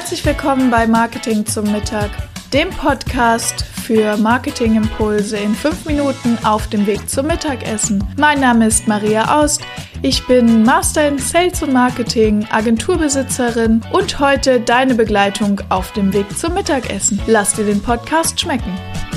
[0.00, 2.08] Herzlich willkommen bei Marketing zum Mittag,
[2.54, 8.02] dem Podcast für Marketingimpulse in fünf Minuten auf dem Weg zum Mittagessen.
[8.16, 9.60] Mein Name ist Maria Aust.
[10.00, 16.26] Ich bin Master in Sales und Marketing, Agenturbesitzerin und heute deine Begleitung auf dem Weg
[16.36, 17.20] zum Mittagessen.
[17.26, 18.72] Lass dir den Podcast schmecken.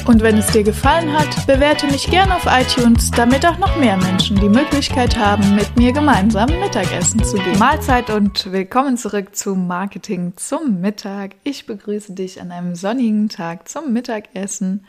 [0.05, 3.95] Und wenn es dir gefallen hat, bewerte mich gerne auf iTunes, damit auch noch mehr
[3.95, 7.57] Menschen die Möglichkeit haben, mit mir gemeinsam Mittagessen zu gehen.
[7.57, 11.35] Mahlzeit und willkommen zurück zu Marketing zum Mittag.
[11.45, 14.85] Ich begrüße dich an einem sonnigen Tag zum Mittagessen.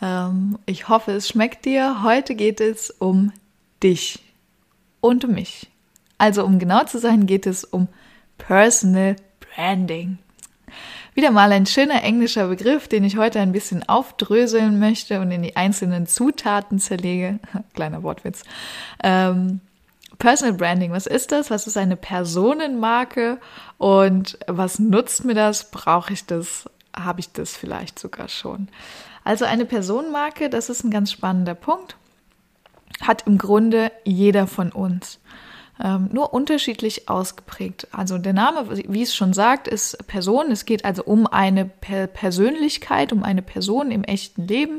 [0.00, 2.02] Ähm, ich hoffe, es schmeckt dir.
[2.02, 3.32] Heute geht es um
[3.82, 4.18] dich
[5.02, 5.70] und mich.
[6.16, 7.88] Also um genau zu sein, geht es um
[8.38, 10.16] Personal Branding.
[11.14, 15.42] Wieder mal ein schöner englischer Begriff, den ich heute ein bisschen aufdröseln möchte und in
[15.42, 17.38] die einzelnen Zutaten zerlege.
[17.74, 18.42] Kleiner Wortwitz.
[19.02, 19.60] Ähm,
[20.18, 21.50] Personal Branding, was ist das?
[21.50, 23.38] Was ist eine Personenmarke?
[23.78, 25.70] Und was nutzt mir das?
[25.70, 26.68] Brauche ich das?
[26.96, 28.68] Habe ich das vielleicht sogar schon?
[29.24, 31.96] Also eine Personenmarke, das ist ein ganz spannender Punkt,
[33.00, 35.18] hat im Grunde jeder von uns
[35.82, 37.88] ähm, nur unterschiedlich ausgeprägt.
[37.90, 40.52] Also der Name, wie es schon sagt, ist Person.
[40.52, 44.78] Es geht also um eine per Persönlichkeit, um eine Person im echten Leben,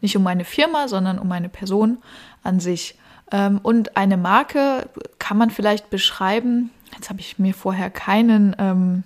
[0.00, 1.98] nicht um eine Firma, sondern um eine Person
[2.44, 2.96] an sich.
[3.32, 4.88] Ähm, und eine Marke
[5.18, 6.70] kann man vielleicht beschreiben.
[6.94, 9.02] Jetzt habe ich mir vorher keinen ähm,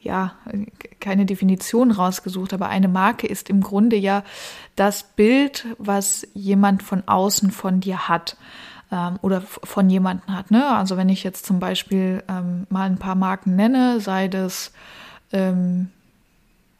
[0.00, 0.34] ja,
[1.00, 4.22] keine Definition rausgesucht, aber eine Marke ist im Grunde ja
[4.76, 8.36] das Bild, was jemand von außen von dir hat
[8.94, 10.50] ähm, oder von jemandem hat.
[10.50, 10.64] Ne?
[10.64, 14.72] Also wenn ich jetzt zum Beispiel ähm, mal ein paar Marken nenne, sei das,
[15.32, 15.90] ähm,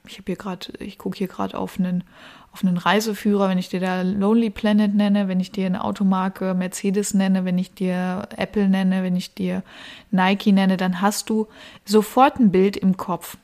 [0.06, 2.04] ich habe hier gerade, ich gucke hier gerade auf einen
[2.52, 6.54] auf einen Reiseführer, wenn ich dir da Lonely Planet nenne, wenn ich dir eine Automarke
[6.54, 9.64] Mercedes nenne, wenn ich dir Apple nenne, wenn ich dir
[10.12, 11.48] Nike nenne, dann hast du
[11.84, 13.38] sofort ein Bild im Kopf.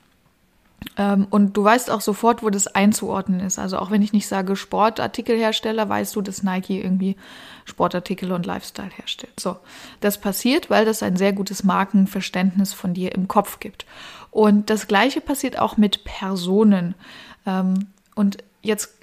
[0.96, 3.58] Ähm, und du weißt auch sofort, wo das einzuordnen ist.
[3.58, 7.16] Also auch wenn ich nicht sage Sportartikelhersteller, weißt du, dass Nike irgendwie
[7.64, 9.38] Sportartikel und Lifestyle herstellt.
[9.38, 9.56] So,
[10.00, 13.86] das passiert, weil das ein sehr gutes Markenverständnis von dir im Kopf gibt.
[14.30, 16.94] Und das Gleiche passiert auch mit Personen.
[17.46, 18.99] Ähm, und jetzt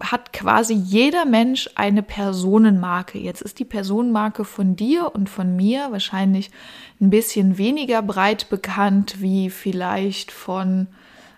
[0.00, 3.18] hat quasi jeder Mensch eine Personenmarke.
[3.18, 6.50] Jetzt ist die Personenmarke von dir und von mir wahrscheinlich
[7.00, 10.86] ein bisschen weniger breit bekannt wie vielleicht von,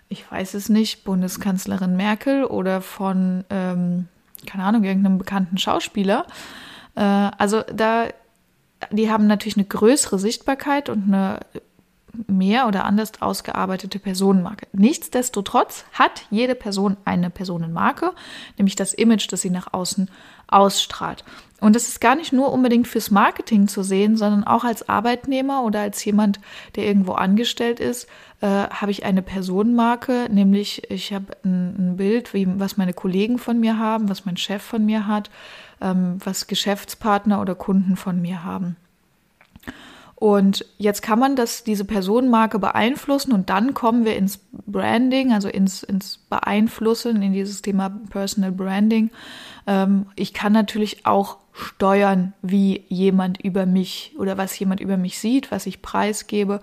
[0.09, 4.07] ich weiß es nicht, Bundeskanzlerin Merkel oder von, ähm,
[4.45, 6.27] keine Ahnung, irgendeinem bekannten Schauspieler.
[6.95, 8.09] Äh, also da,
[8.91, 11.39] die haben natürlich eine größere Sichtbarkeit und eine
[12.27, 14.67] mehr oder anders ausgearbeitete Personenmarke.
[14.73, 18.11] Nichtsdestotrotz hat jede Person eine Personenmarke,
[18.57, 20.09] nämlich das Image, das sie nach außen
[20.47, 21.23] ausstrahlt.
[21.61, 25.63] Und das ist gar nicht nur unbedingt fürs Marketing zu sehen, sondern auch als Arbeitnehmer
[25.63, 26.39] oder als jemand,
[26.75, 28.07] der irgendwo angestellt ist,
[28.41, 33.37] äh, habe ich eine Personenmarke, nämlich ich habe ein, ein, Bild, wie, was meine Kollegen
[33.37, 35.29] von mir haben, was mein Chef von mir hat,
[35.81, 38.75] ähm, was Geschäftspartner oder Kunden von mir haben.
[40.21, 45.47] Und jetzt kann man das, diese Personenmarke beeinflussen und dann kommen wir ins Branding, also
[45.47, 49.09] ins, ins Beeinflussen, in dieses Thema Personal Branding.
[49.65, 55.17] Ähm, ich kann natürlich auch steuern, wie jemand über mich oder was jemand über mich
[55.17, 56.61] sieht, was ich preisgebe.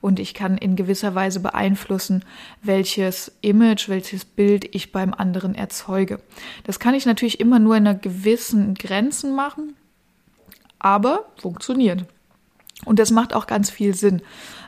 [0.00, 2.24] Und ich kann in gewisser Weise beeinflussen,
[2.62, 6.20] welches Image, welches Bild ich beim anderen erzeuge.
[6.62, 9.74] Das kann ich natürlich immer nur in einer gewissen Grenzen machen,
[10.78, 12.06] aber funktioniert.
[12.86, 14.22] Und das macht auch ganz viel Sinn.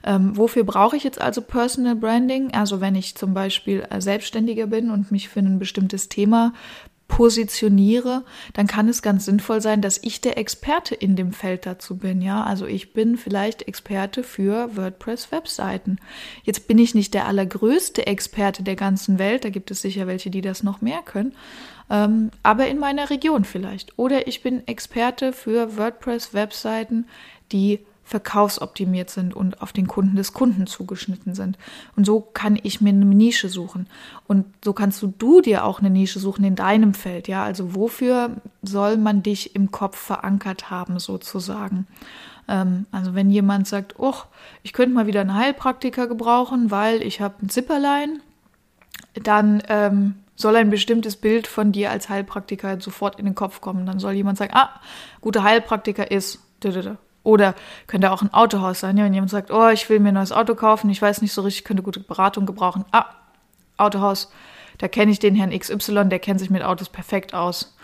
[0.05, 2.53] Ähm, wofür brauche ich jetzt also Personal Branding?
[2.53, 6.53] Also wenn ich zum Beispiel äh, Selbstständiger bin und mich für ein bestimmtes Thema
[7.09, 8.25] positioniere,
[8.55, 12.23] dann kann es ganz sinnvoll sein, dass ich der Experte in dem Feld dazu bin.
[12.23, 15.99] Ja, also ich bin vielleicht Experte für WordPress-Webseiten.
[16.43, 19.45] Jetzt bin ich nicht der allergrößte Experte der ganzen Welt.
[19.45, 21.35] Da gibt es sicher welche, die das noch mehr können.
[21.91, 23.99] Ähm, aber in meiner Region vielleicht.
[23.99, 27.07] Oder ich bin Experte für WordPress-Webseiten,
[27.53, 27.81] die
[28.13, 31.57] verkaufsoptimiert sind und auf den Kunden des Kunden zugeschnitten sind.
[31.97, 33.87] Und so kann ich mir eine Nische suchen.
[34.29, 37.27] Und so kannst du, du dir auch eine Nische suchen in deinem Feld.
[37.27, 41.87] Ja, also wofür soll man dich im Kopf verankert haben, sozusagen?
[42.49, 44.15] Ähm, also wenn jemand sagt, oh,
[44.63, 48.21] ich könnte mal wieder einen Heilpraktiker gebrauchen, weil ich habe ein Zipperlein,
[49.15, 53.87] dann ähm, soll ein bestimmtes Bild von dir als Heilpraktiker sofort in den Kopf kommen.
[53.87, 54.69] Dann soll jemand sagen, ah,
[55.23, 56.41] guter Heilpraktiker ist.
[57.25, 57.55] Oder
[57.87, 60.33] könnte auch ein Autohaus sein, ja, wenn jemand sagt, oh, ich will mir ein neues
[60.33, 62.85] Auto kaufen, ich weiß nicht so richtig, könnte gute Beratung gebrauchen.
[62.91, 63.07] Ah,
[63.77, 64.31] Autohaus,
[64.79, 67.77] da kenne ich den Herrn XY, der kennt sich mit Autos perfekt aus.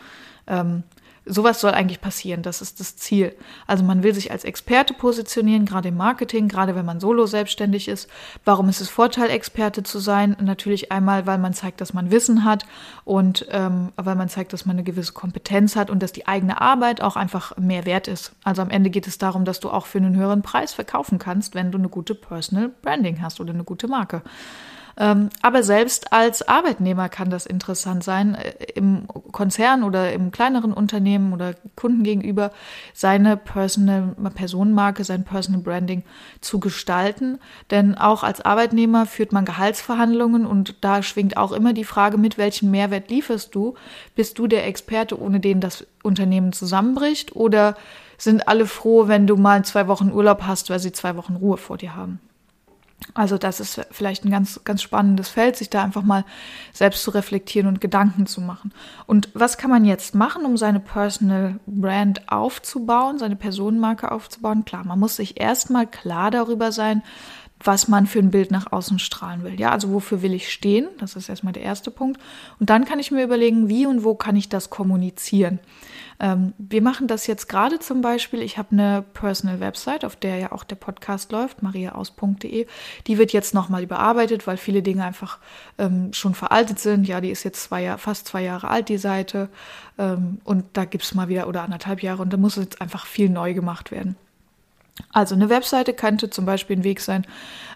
[0.47, 0.83] Ähm,
[1.29, 2.43] sowas soll eigentlich passieren.
[2.43, 3.35] Das ist das Ziel.
[3.67, 7.89] Also man will sich als Experte positionieren, gerade im Marketing, gerade wenn man solo selbstständig
[7.89, 8.09] ist.
[8.45, 10.37] Warum ist es Vorteil, Experte zu sein?
[10.41, 12.67] Natürlich einmal, weil man zeigt, dass man Wissen hat
[13.05, 16.61] und ähm, weil man zeigt, dass man eine gewisse Kompetenz hat und dass die eigene
[16.61, 18.33] Arbeit auch einfach mehr wert ist.
[18.45, 21.55] Also am Ende geht es darum, dass du auch für einen höheren Preis verkaufen kannst,
[21.55, 24.23] wenn du eine gute Personal Branding hast oder eine gute Marke.
[25.01, 30.73] Ähm, aber selbst als Arbeitnehmer kann das interessant sein, äh, im Konzern oder im kleineren
[30.73, 32.51] Unternehmen oder Kunden gegenüber
[32.95, 36.03] seine Personal Personenmarke, sein Personal Branding
[36.41, 37.39] zu gestalten.
[37.71, 42.37] Denn auch als Arbeitnehmer führt man Gehaltsverhandlungen und da schwingt auch immer die Frage mit,
[42.37, 43.75] welchen Mehrwert lieferst du?
[44.17, 47.37] Bist du der Experte, ohne den das Unternehmen zusammenbricht?
[47.37, 47.77] Oder
[48.17, 51.57] sind alle froh, wenn du mal zwei Wochen Urlaub hast, weil sie zwei Wochen Ruhe
[51.57, 52.19] vor dir haben?
[53.15, 56.25] Also das ist vielleicht ein ganz, ganz spannendes Feld, sich da einfach mal
[56.73, 58.73] selbst zu reflektieren und Gedanken zu machen.
[59.07, 64.65] Und was kann man jetzt machen, um seine Personal Brand aufzubauen, seine Personenmarke aufzubauen?
[64.65, 67.03] Klar, man muss sich erstmal klar darüber sein,
[67.63, 69.59] was man für ein Bild nach außen strahlen will.
[69.59, 70.89] Ja, also wofür will ich stehen?
[70.99, 72.21] Das ist erstmal der erste Punkt.
[72.61, 75.59] Und dann kann ich mir überlegen, wie und wo kann ich das kommunizieren.
[76.21, 78.43] Ähm, wir machen das jetzt gerade zum Beispiel.
[78.43, 82.67] Ich habe eine Personal Website, auf der ja auch der Podcast läuft, mariaaus.de.
[83.07, 85.39] Die wird jetzt nochmal überarbeitet, weil viele Dinge einfach
[85.79, 87.07] ähm, schon veraltet sind.
[87.07, 89.49] Ja, die ist jetzt zwei Jahr, fast zwei Jahre alt, die Seite.
[89.99, 93.07] Ähm, und da gibt es mal wieder oder anderthalb Jahre und da muss jetzt einfach
[93.07, 94.17] viel neu gemacht werden.
[95.13, 97.27] Also eine Webseite könnte zum Beispiel ein Weg sein,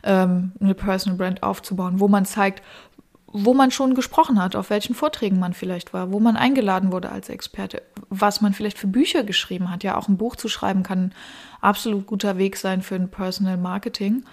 [0.02, 2.62] ähm, eine Personal Brand aufzubauen, wo man zeigt,
[3.32, 7.10] wo man schon gesprochen hat, auf welchen Vorträgen man vielleicht war, wo man eingeladen wurde
[7.10, 9.82] als Experte, was man vielleicht für Bücher geschrieben hat.
[9.82, 11.14] Ja, auch ein Buch zu schreiben kann ein
[11.62, 14.24] absolut guter Weg sein für ein Personal Marketing,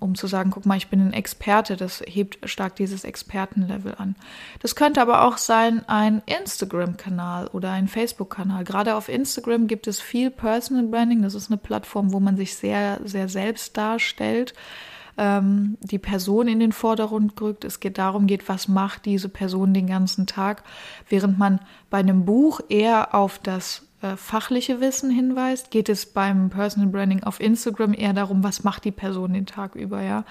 [0.00, 1.76] um zu sagen, guck mal, ich bin ein Experte.
[1.76, 4.16] Das hebt stark dieses Expertenlevel an.
[4.60, 8.64] Das könnte aber auch sein ein Instagram-Kanal oder ein Facebook-Kanal.
[8.64, 11.22] Gerade auf Instagram gibt es viel Personal Branding.
[11.22, 14.54] Das ist eine Plattform, wo man sich sehr, sehr selbst darstellt
[15.18, 17.64] ähm, die Person in den Vordergrund rückt.
[17.64, 20.62] Es geht darum geht, was macht diese Person den ganzen Tag,
[21.08, 21.60] während man
[21.90, 27.22] bei einem Buch eher auf das äh, fachliche Wissen hinweist, geht es beim Personal Branding
[27.22, 30.24] auf Instagram eher darum, was macht die Person den Tag über, ja.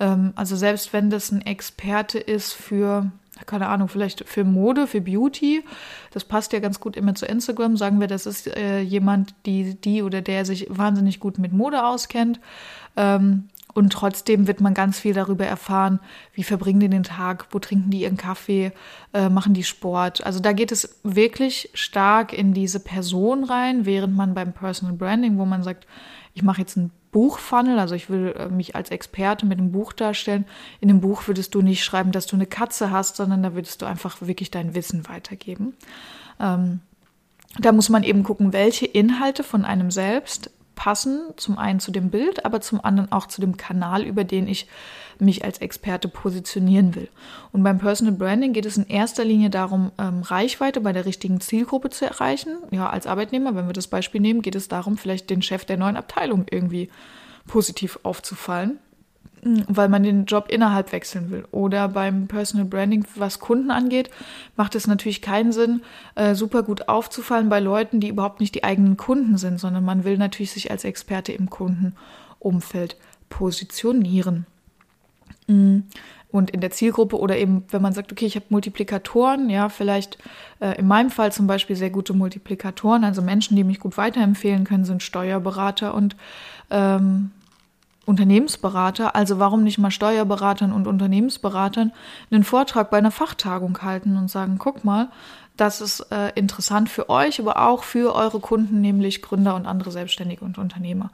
[0.00, 3.10] Ähm, also selbst wenn das ein Experte ist für
[3.46, 5.64] keine Ahnung, vielleicht für Mode, für Beauty.
[6.12, 7.76] Das passt ja ganz gut immer zu Instagram.
[7.76, 11.84] Sagen wir, das ist äh, jemand, die, die oder der sich wahnsinnig gut mit Mode
[11.84, 12.38] auskennt.
[12.96, 15.98] Ähm, und trotzdem wird man ganz viel darüber erfahren,
[16.32, 18.72] wie verbringen die den Tag, wo trinken die ihren Kaffee,
[19.12, 20.24] äh, machen die Sport.
[20.24, 25.38] Also da geht es wirklich stark in diese Person rein, während man beim Personal Branding,
[25.38, 25.86] wo man sagt,
[26.34, 29.92] ich mache jetzt einen Buchfunnel, also ich will äh, mich als Experte mit einem Buch
[29.92, 30.46] darstellen.
[30.80, 33.82] In dem Buch würdest du nicht schreiben, dass du eine Katze hast, sondern da würdest
[33.82, 35.74] du einfach wirklich dein Wissen weitergeben.
[36.40, 36.80] Ähm,
[37.58, 42.10] da muss man eben gucken, welche Inhalte von einem selbst passen, zum einen zu dem
[42.10, 44.66] Bild, aber zum anderen auch zu dem Kanal, über den ich
[45.18, 47.08] mich als Experte positionieren will.
[47.52, 51.40] Und beim Personal Branding geht es in erster Linie darum, ähm, Reichweite bei der richtigen
[51.40, 52.56] Zielgruppe zu erreichen.
[52.70, 55.76] Ja, als Arbeitnehmer, wenn wir das Beispiel nehmen, geht es darum, vielleicht den Chef der
[55.76, 56.90] neuen Abteilung irgendwie
[57.46, 58.78] positiv aufzufallen
[59.68, 61.44] weil man den Job innerhalb wechseln will.
[61.50, 64.10] Oder beim Personal Branding, was Kunden angeht,
[64.56, 65.82] macht es natürlich keinen Sinn,
[66.14, 70.04] äh, super gut aufzufallen bei Leuten, die überhaupt nicht die eigenen Kunden sind, sondern man
[70.04, 72.96] will natürlich sich als Experte im Kundenumfeld
[73.28, 74.46] positionieren.
[75.46, 75.80] Mm.
[76.30, 80.18] Und in der Zielgruppe oder eben, wenn man sagt, okay, ich habe Multiplikatoren, ja, vielleicht
[80.58, 84.64] äh, in meinem Fall zum Beispiel sehr gute Multiplikatoren, also Menschen, die mich gut weiterempfehlen
[84.64, 86.16] können, sind Steuerberater und
[86.70, 87.30] ähm,
[88.06, 91.92] Unternehmensberater, also warum nicht mal Steuerberatern und Unternehmensberatern,
[92.30, 95.08] einen Vortrag bei einer Fachtagung halten und sagen, guck mal,
[95.56, 99.92] das ist äh, interessant für euch, aber auch für eure Kunden, nämlich Gründer und andere
[99.92, 101.10] Selbstständige und Unternehmer.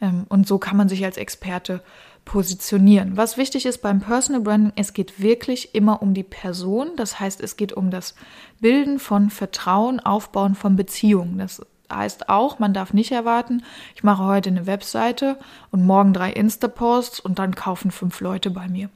[0.00, 1.82] Ähm, und so kann man sich als Experte
[2.24, 3.16] positionieren.
[3.16, 6.92] Was wichtig ist beim Personal Branding, es geht wirklich immer um die Person.
[6.96, 8.14] Das heißt, es geht um das
[8.60, 11.38] Bilden von Vertrauen, Aufbauen von Beziehungen.
[11.38, 11.60] Das
[11.92, 13.62] heißt auch, man darf nicht erwarten,
[13.94, 15.38] ich mache heute eine Webseite
[15.70, 18.88] und morgen drei Insta-Posts und dann kaufen fünf Leute bei mir.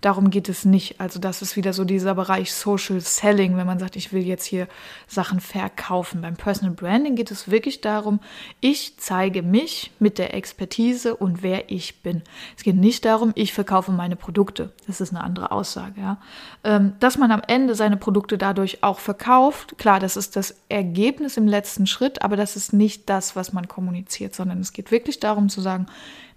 [0.00, 1.00] Darum geht es nicht.
[1.00, 4.44] Also das ist wieder so dieser Bereich Social Selling, wenn man sagt, ich will jetzt
[4.44, 4.68] hier
[5.06, 6.22] Sachen verkaufen.
[6.22, 8.20] Beim Personal Branding geht es wirklich darum,
[8.60, 12.22] ich zeige mich mit der Expertise und wer ich bin.
[12.56, 14.72] Es geht nicht darum, ich verkaufe meine Produkte.
[14.86, 16.00] Das ist eine andere Aussage.
[16.00, 16.18] Ja.
[16.64, 21.36] Ähm, dass man am Ende seine Produkte dadurch auch verkauft, klar, das ist das Ergebnis
[21.36, 25.20] im letzten Schritt, aber das ist nicht das, was man kommuniziert, sondern es geht wirklich
[25.20, 25.86] darum zu sagen,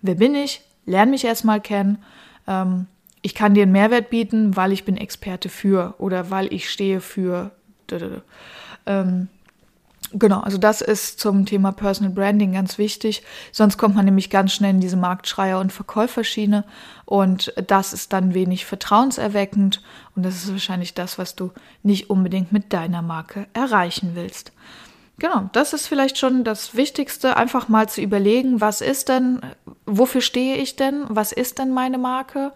[0.01, 2.03] wer bin ich, lerne mich erstmal kennen,
[2.47, 2.87] ähm,
[3.27, 7.01] ich kann dir einen Mehrwert bieten, weil ich bin Experte für oder weil ich stehe
[7.01, 7.51] für.
[8.85, 9.27] Ähm,
[10.13, 13.23] Genau, also das ist zum Thema Personal Branding ganz wichtig.
[13.51, 16.63] Sonst kommt man nämlich ganz schnell in diese Marktschreier- und Verkäuferschiene
[17.03, 19.81] und das ist dann wenig vertrauenserweckend
[20.15, 21.51] und das ist wahrscheinlich das, was du
[21.83, 24.53] nicht unbedingt mit deiner Marke erreichen willst.
[25.19, 29.41] Genau, das ist vielleicht schon das Wichtigste, einfach mal zu überlegen, was ist denn,
[29.85, 32.53] wofür stehe ich denn, was ist denn meine Marke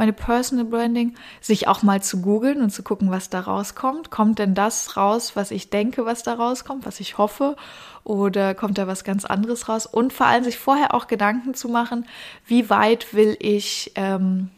[0.00, 4.10] meine Personal Branding, sich auch mal zu googeln und zu gucken, was da rauskommt.
[4.10, 7.54] Kommt denn das raus, was ich denke, was da rauskommt, was ich hoffe?
[8.02, 9.84] Oder kommt da was ganz anderes raus?
[9.84, 12.06] Und vor allem sich vorher auch Gedanken zu machen,
[12.46, 14.48] wie weit will ich, ähm,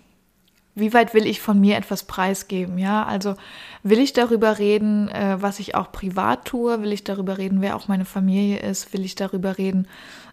[0.75, 2.79] wie weit will ich von mir etwas preisgeben?
[2.79, 3.35] Ja, also
[3.83, 6.83] will ich darüber reden, äh, was ich auch privat tue?
[6.83, 8.93] Will ich darüber reden, wer auch meine Familie ist?
[8.93, 9.87] Will ich darüber reden,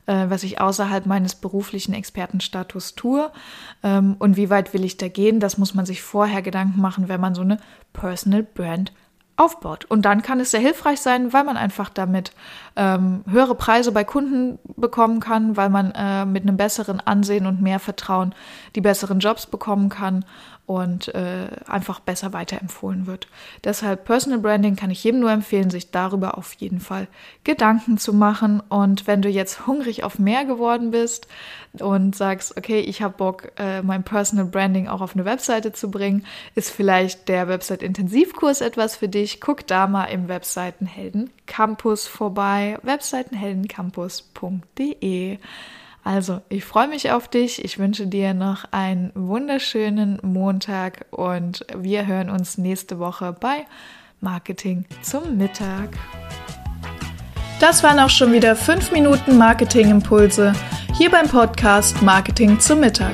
[0.05, 3.29] äh, was ich außerhalb meines beruflichen Expertenstatus tue
[3.83, 5.41] ähm, und wie weit will ich da gehen.
[5.41, 7.57] Das muss man sich vorher Gedanken machen, wenn man so eine
[7.91, 8.93] Personal Brand
[9.39, 9.85] aufbaut.
[9.85, 12.33] Und dann kann es sehr hilfreich sein, weil man einfach damit
[12.75, 17.61] ähm, höhere Preise bei Kunden bekommen kann, weil man äh, mit einem besseren Ansehen und
[17.61, 18.35] mehr Vertrauen
[18.75, 20.25] die besseren Jobs bekommen kann
[20.69, 23.27] und äh, einfach besser weiterempfohlen wird.
[23.63, 27.07] Deshalb Personal Branding kann ich jedem nur empfehlen, sich darüber auf jeden Fall
[27.43, 28.61] Gedanken zu machen.
[28.69, 31.27] Und wenn du jetzt hungrig auf mehr geworden bist
[31.79, 35.89] und sagst, okay, ich habe Bock, äh, mein Personal Branding auch auf eine Webseite zu
[35.89, 39.28] bringen, ist vielleicht der Website-Intensivkurs etwas für dich.
[39.39, 45.37] Guck da mal im Webseitenhelden Campus vorbei, webseitenheldencampus.de.
[46.03, 47.63] Also, ich freue mich auf dich.
[47.63, 53.65] Ich wünsche dir noch einen wunderschönen Montag und wir hören uns nächste Woche bei
[54.21, 55.89] Marketing zum Mittag.
[57.59, 60.53] Das waren auch schon wieder 5 Minuten Marketing-Impulse
[60.97, 63.13] hier beim Podcast Marketing zum Mittag.